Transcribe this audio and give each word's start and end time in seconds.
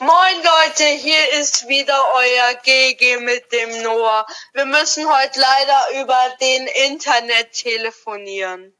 Moin 0.00 0.36
Leute, 0.44 0.84
hier 0.84 1.32
ist 1.40 1.66
wieder 1.66 2.14
euer 2.14 2.54
GG 2.62 3.16
mit 3.18 3.50
dem 3.50 3.82
Noah. 3.82 4.26
Wir 4.52 4.64
müssen 4.64 5.12
heute 5.12 5.40
leider 5.40 6.00
über 6.02 6.36
den 6.40 6.68
Internet 6.68 7.52
telefonieren. 7.52 8.72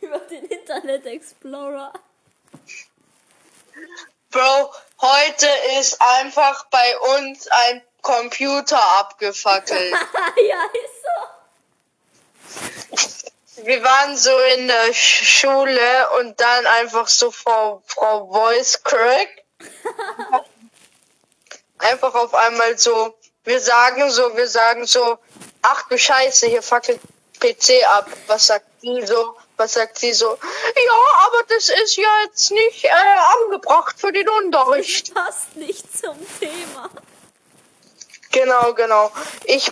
Über 0.00 0.18
den 0.20 0.46
Internet 0.46 1.04
Explorer. 1.04 1.92
Bro, 4.30 4.72
heute 5.02 5.46
ist 5.78 6.00
einfach 6.00 6.64
bei 6.70 6.98
uns 7.18 7.46
ein 7.48 7.82
Computer 8.00 8.80
abgefackelt. 9.00 9.92
ja, 10.48 10.64
ist 10.84 11.02
so. 13.56 13.62
Wir 13.64 13.82
waren 13.82 14.16
so 14.16 14.36
in 14.56 14.68
der 14.68 14.86
Sch- 14.94 15.24
Schule 15.24 16.10
und 16.18 16.40
dann 16.40 16.66
einfach 16.66 17.08
so 17.08 17.30
Frau, 17.30 17.82
Frau 17.86 18.26
Voice 18.32 18.82
Crack. 18.82 19.43
Einfach 22.14 22.24
auf 22.24 22.34
einmal 22.34 22.78
so, 22.78 23.14
wir 23.44 23.60
sagen 23.60 24.10
so, 24.10 24.36
wir 24.36 24.48
sagen 24.48 24.86
so, 24.86 25.18
ach 25.62 25.88
du 25.88 25.98
Scheiße, 25.98 26.46
hier 26.46 26.62
fackelt 26.62 27.00
PC 27.40 27.84
ab. 27.86 28.08
Was 28.26 28.46
sagt 28.46 28.66
die 28.82 29.04
so? 29.06 29.36
Was 29.56 29.74
sagt 29.74 29.98
sie 29.98 30.12
so? 30.12 30.26
Ja, 30.26 31.26
aber 31.26 31.42
das 31.48 31.68
ist 31.68 31.96
ja 31.96 32.08
jetzt 32.24 32.50
nicht 32.50 32.84
äh, 32.84 32.90
angebracht 33.44 33.98
für 33.98 34.12
den 34.12 34.28
Unterricht. 34.28 35.14
Passt 35.14 35.54
nicht 35.56 35.96
zum 35.96 36.16
Thema. 36.40 36.90
Genau, 38.32 38.74
genau. 38.74 39.12
Ich 39.44 39.70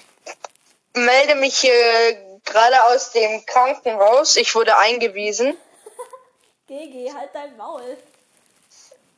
melde 0.94 1.34
mich 1.34 1.58
hier 1.58 2.40
gerade 2.44 2.84
aus 2.84 3.10
dem 3.12 3.44
Krankenhaus. 3.46 4.36
Ich 4.36 4.54
wurde 4.54 4.76
eingewiesen. 4.76 5.56
GG, 6.68 7.12
halt 7.12 7.30
dein 7.32 7.56
Maul. 7.56 7.96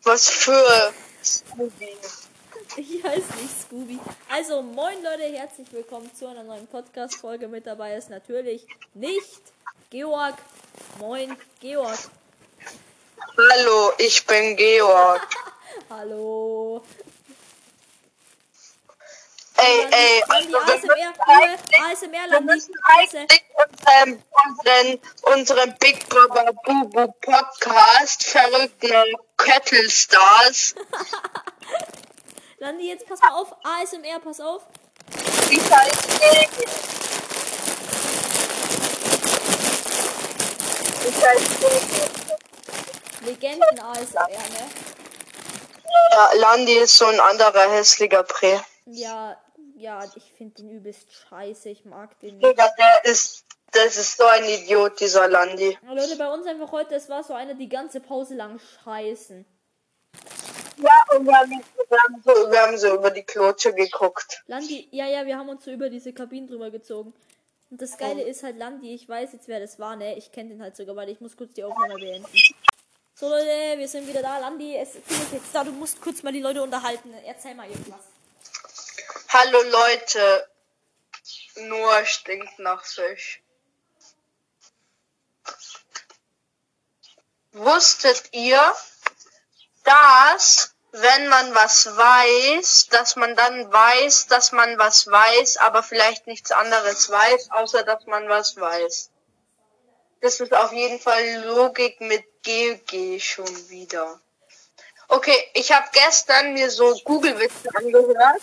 Was 0.02 0.28
für 0.30 0.94
Ich 2.76 3.04
heiße 3.04 3.36
nicht 3.40 3.60
Scooby. 3.62 3.98
Also, 4.28 4.62
moin 4.62 5.02
Leute, 5.02 5.22
herzlich 5.24 5.72
willkommen 5.72 6.10
zu 6.14 6.26
einer 6.26 6.42
neuen 6.42 6.66
Podcast-Folge. 6.66 7.46
Mit 7.46 7.66
dabei 7.66 7.94
ist 7.94 8.10
natürlich 8.10 8.66
nicht 8.94 9.42
Georg. 9.90 10.34
Moin, 10.98 11.36
Georg. 11.60 11.98
Hallo, 13.36 13.92
ich 13.98 14.26
bin 14.26 14.56
Georg. 14.56 15.28
Hallo. 15.90 16.82
Ey, 19.56 19.86
ey, 19.90 20.22
also 20.28 20.58
ASMR, 20.58 22.30
wir 22.30 22.40
müssen 22.40 22.74
eigentlich 22.82 23.44
unseren, 23.54 24.22
unseren, 24.48 25.00
unseren 25.32 25.78
Big 25.78 26.08
Brother 26.08 26.52
Bubu 26.64 27.12
Podcast 27.20 28.24
verrückte 28.24 29.04
Kettle 29.36 29.88
Stars. 29.88 30.74
Landi, 32.64 32.88
jetzt 32.88 33.06
pass 33.06 33.20
mal 33.20 33.32
auf. 33.32 33.54
ASMR, 33.62 34.20
pass 34.20 34.40
auf. 34.40 34.62
Wie 35.50 35.60
heißt 35.60 36.08
die? 36.08 36.48
Wie? 43.20 43.26
Legenden 43.26 43.80
ASMR, 43.80 44.28
ne? 44.28 44.70
Ja, 46.12 46.30
Landi 46.36 46.72
ist 46.72 46.96
so 46.96 47.04
ein 47.04 47.20
anderer 47.20 47.70
hässlicher 47.70 48.22
Prä. 48.22 48.58
Ja, 48.86 49.36
ja, 49.76 50.02
ich 50.14 50.32
finde 50.32 50.62
den 50.62 50.70
übelst 50.70 51.12
scheiße. 51.12 51.68
Ich 51.68 51.84
mag 51.84 52.18
den 52.20 52.38
nicht. 52.38 52.46
Digga, 52.46 52.70
der 52.78 53.04
ist, 53.04 53.44
das 53.72 53.98
ist 53.98 54.16
so 54.16 54.24
ein 54.24 54.44
Idiot, 54.46 55.00
dieser 55.00 55.28
Landi. 55.28 55.78
Leute, 55.82 56.16
bei 56.16 56.32
uns 56.32 56.46
einfach 56.46 56.72
heute, 56.72 56.94
es 56.94 57.10
war 57.10 57.22
so 57.24 57.34
eine 57.34 57.56
die 57.56 57.68
ganze 57.68 58.00
Pause 58.00 58.36
lang 58.36 58.58
scheißen. 58.82 59.44
Ja, 60.76 61.16
und 61.16 61.26
wir 61.26 61.38
haben, 61.38 61.50
wir 61.50 61.98
haben, 61.98 62.22
so, 62.24 62.50
wir 62.50 62.60
haben 62.60 62.78
so 62.78 62.94
über 62.94 63.10
die 63.10 63.22
Klotsche 63.22 63.72
geguckt. 63.72 64.42
Landi, 64.46 64.88
ja, 64.90 65.06
ja, 65.06 65.24
wir 65.24 65.38
haben 65.38 65.48
uns 65.48 65.64
so 65.64 65.70
über 65.70 65.88
diese 65.88 66.12
Kabinen 66.12 66.48
drüber 66.48 66.70
gezogen. 66.70 67.12
Und 67.70 67.80
das 67.80 67.96
Geile 67.96 68.22
ist 68.22 68.42
halt, 68.42 68.56
Landi, 68.56 68.94
ich 68.94 69.08
weiß 69.08 69.32
jetzt, 69.32 69.48
wer 69.48 69.60
das 69.60 69.78
war, 69.78 69.96
ne? 69.96 70.16
Ich 70.16 70.32
kenne 70.32 70.50
den 70.50 70.62
halt 70.62 70.76
sogar, 70.76 70.96
weil 70.96 71.08
ich 71.08 71.20
muss 71.20 71.36
kurz 71.36 71.52
die 71.54 71.64
Aufnahme 71.64 71.94
beenden. 71.94 72.26
So, 73.16 73.28
Leute, 73.28 73.78
wir 73.78 73.88
sind 73.88 74.08
wieder 74.08 74.22
da. 74.22 74.38
Landi, 74.38 74.76
es 74.76 74.96
ist 74.96 75.32
jetzt 75.32 75.54
da. 75.54 75.62
Du 75.62 75.70
musst 75.70 76.00
kurz 76.00 76.22
mal 76.22 76.32
die 76.32 76.40
Leute 76.40 76.62
unterhalten. 76.62 77.14
Erzähl 77.24 77.54
mal 77.54 77.68
irgendwas. 77.68 78.00
Hallo 79.28 79.62
Leute, 79.62 80.48
nur 81.68 82.04
stinkt 82.04 82.58
nach 82.58 82.84
Fisch. 82.84 83.42
Wusstet 87.52 88.30
ihr, 88.32 88.60
dass 89.84 90.74
wenn 90.92 91.28
man 91.28 91.54
was 91.54 91.96
weiß, 91.96 92.86
dass 92.90 93.16
man 93.16 93.34
dann 93.34 93.72
weiß, 93.72 94.28
dass 94.28 94.52
man 94.52 94.78
was 94.78 95.08
weiß, 95.08 95.56
aber 95.56 95.82
vielleicht 95.82 96.28
nichts 96.28 96.52
anderes 96.52 97.10
weiß, 97.10 97.50
außer 97.50 97.82
dass 97.82 98.06
man 98.06 98.28
was 98.28 98.56
weiß? 98.56 99.10
Das 100.20 100.40
ist 100.40 100.54
auf 100.54 100.72
jeden 100.72 101.00
Fall 101.00 101.42
Logik 101.44 102.00
mit 102.00 102.24
GG 102.44 103.18
schon 103.18 103.68
wieder. 103.68 104.20
Okay, 105.08 105.36
ich 105.54 105.72
habe 105.72 105.86
gestern 105.92 106.54
mir 106.54 106.70
so 106.70 106.94
Google-Witze 107.04 107.68
angehört 107.74 108.42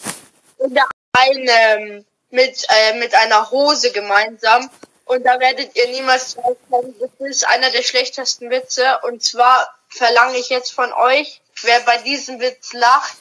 und 0.57 0.75
da 0.75 0.83
eine 1.13 2.05
mit, 2.29 2.65
äh, 2.69 2.99
mit 2.99 3.15
einer 3.15 3.49
Hose 3.49 3.91
gemeinsam. 3.91 4.69
Und 5.05 5.25
da 5.25 5.39
werdet 5.39 5.75
ihr 5.75 5.87
niemals 5.87 6.35
drauf 6.35 6.57
kommen. 6.69 6.95
Das 6.99 7.09
ist 7.19 7.47
einer 7.47 7.69
der 7.71 7.81
schlechtesten 7.81 8.49
Witze. 8.49 8.99
Und 9.03 9.23
zwar 9.23 9.73
verlange 9.91 10.37
ich 10.37 10.49
jetzt 10.49 10.73
von 10.73 10.91
euch, 10.93 11.41
wer 11.61 11.79
bei 11.81 11.97
diesem 11.99 12.39
Witz 12.39 12.73
lacht, 12.73 13.17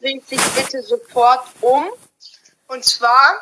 bringt 0.00 0.28
sich 0.28 0.40
bitte 0.50 0.82
sofort 0.82 1.46
um. 1.60 1.90
Und 2.68 2.84
zwar, 2.84 3.40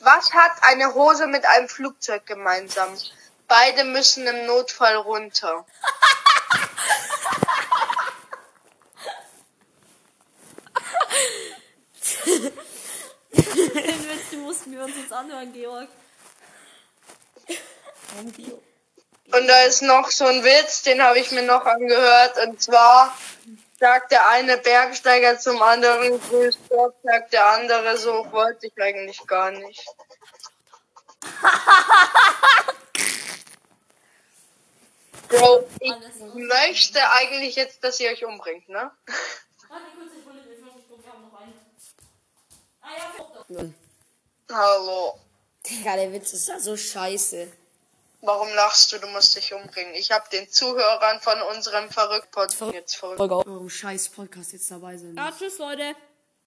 was 0.00 0.32
hat 0.32 0.52
eine 0.62 0.94
Hose 0.94 1.26
mit 1.26 1.44
einem 1.44 1.68
Flugzeug 1.68 2.26
gemeinsam? 2.26 2.88
Beide 3.46 3.84
müssen 3.84 4.26
im 4.26 4.46
Notfall 4.46 4.96
runter. 4.96 5.64
Den 12.26 14.08
Witz, 14.08 14.30
den 14.30 14.40
mussten 14.40 14.72
wir 14.72 14.84
uns 14.84 14.96
jetzt 14.96 15.12
anhören, 15.12 15.52
Georg. 15.52 15.88
Warum 18.12 18.32
Georg? 18.32 18.69
Und 19.40 19.46
da 19.46 19.62
ist 19.62 19.80
noch 19.80 20.10
so 20.10 20.26
ein 20.26 20.44
Witz, 20.44 20.82
den 20.82 21.02
habe 21.02 21.18
ich 21.18 21.30
mir 21.30 21.42
noch 21.42 21.64
angehört. 21.64 22.36
Und 22.46 22.60
zwar 22.60 23.16
sagt 23.78 24.12
der 24.12 24.28
eine 24.28 24.58
Bergsteiger 24.58 25.38
zum 25.38 25.62
anderen, 25.62 26.20
grüß 26.20 26.58
Gott, 26.68 26.94
sagt 27.02 27.32
der 27.32 27.46
andere 27.46 27.96
so, 27.96 28.30
wollte 28.32 28.66
ich 28.66 28.74
eigentlich 28.78 29.26
gar 29.26 29.50
nicht. 29.50 29.82
Bro, 35.28 35.66
ich 35.80 35.94
möchte 36.34 37.00
eigentlich 37.12 37.56
jetzt, 37.56 37.82
dass 37.82 37.98
ihr 37.98 38.10
euch 38.10 38.26
umbringt, 38.26 38.68
ne? 38.68 38.90
Ah 42.82 42.88
ja, 42.94 43.10
doch. 43.16 43.46
Hallo. 44.52 45.18
Digga, 45.64 45.96
der 45.96 46.12
Witz 46.12 46.34
ist 46.34 46.48
ja 46.48 46.60
so 46.60 46.76
scheiße. 46.76 47.50
Warum 48.22 48.48
lachst 48.54 48.92
du? 48.92 48.98
Du 48.98 49.06
musst 49.08 49.34
dich 49.34 49.54
umbringen. 49.54 49.94
Ich 49.94 50.10
habe 50.10 50.24
den 50.30 50.48
Zuhörern 50.50 51.20
von 51.20 51.40
unserem 51.54 51.90
Verrückt-Podcast 51.90 52.74
jetzt 52.74 52.96
verrückt. 52.96 53.18
Folge 53.18 53.34
auf 53.34 53.46
eurem 53.46 53.70
scheiß 53.70 54.10
Podcast 54.10 54.52
jetzt 54.52 54.70
dabei 54.70 54.96
sind. 54.96 55.16
Ja, 55.16 55.32
tschüss, 55.32 55.58
Leute. 55.58 55.94